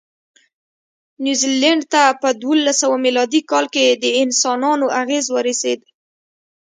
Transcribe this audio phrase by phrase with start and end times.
[1.23, 3.41] نیوزیلند ته په دوولسسوه مېلادي
[3.73, 5.79] کې د انسانانو اغېز ورسېد.